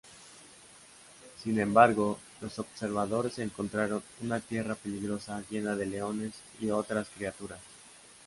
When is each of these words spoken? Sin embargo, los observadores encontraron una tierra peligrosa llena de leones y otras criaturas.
Sin 1.43 1.59
embargo, 1.59 2.17
los 2.41 2.57
observadores 2.57 3.37
encontraron 3.37 4.01
una 4.23 4.39
tierra 4.39 4.73
peligrosa 4.73 5.43
llena 5.47 5.75
de 5.75 5.85
leones 5.85 6.31
y 6.59 6.71
otras 6.71 7.07
criaturas. 7.09 7.59